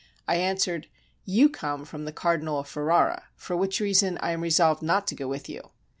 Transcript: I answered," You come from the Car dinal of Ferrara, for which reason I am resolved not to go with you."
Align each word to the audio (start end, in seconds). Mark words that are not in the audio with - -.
I 0.27 0.37
answered," 0.37 0.87
You 1.37 1.47
come 1.47 1.85
from 1.85 2.05
the 2.05 2.11
Car 2.11 2.35
dinal 2.39 2.57
of 2.59 2.67
Ferrara, 2.67 3.25
for 3.35 3.55
which 3.55 3.79
reason 3.79 4.17
I 4.19 4.31
am 4.31 4.41
resolved 4.41 4.81
not 4.81 5.05
to 5.09 5.15
go 5.15 5.27
with 5.27 5.47
you." 5.47 5.61